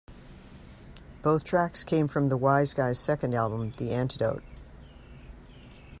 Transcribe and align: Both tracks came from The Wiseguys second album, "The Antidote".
Both 1.21 1.43
tracks 1.43 1.83
came 1.83 2.07
from 2.07 2.29
The 2.29 2.35
Wiseguys 2.39 2.97
second 2.97 3.35
album, 3.35 3.73
"The 3.77 3.91
Antidote". 3.91 4.41